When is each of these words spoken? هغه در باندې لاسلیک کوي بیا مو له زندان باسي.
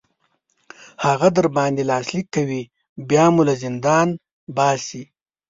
هغه 1.05 1.27
در 1.37 1.47
باندې 1.55 1.83
لاسلیک 1.89 2.25
کوي 2.35 2.61
بیا 3.09 3.25
مو 3.33 3.41
له 3.47 3.53
زندان 3.63 4.07
باسي. 4.55 5.03